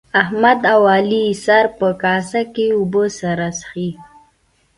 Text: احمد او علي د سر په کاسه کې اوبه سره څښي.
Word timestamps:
احمد 0.21 0.59
او 0.73 0.81
علي 0.95 1.25
د 1.35 1.39
سر 1.45 1.65
په 1.79 1.87
کاسه 2.03 2.41
کې 2.53 2.65
اوبه 2.77 3.03
سره 3.19 3.47
څښي. 3.57 3.89